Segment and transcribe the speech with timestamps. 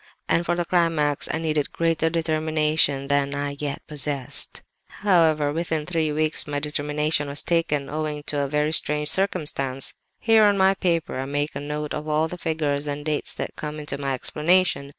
[0.27, 4.63] And for the climax I needed greater determination than I yet possessed.
[4.89, 9.93] "However, within three weeks my determination was taken, owing to a very strange circumstance.
[10.19, 13.55] "Here on my paper, I make a note of all the figures and dates that
[13.55, 14.89] come into my explanation.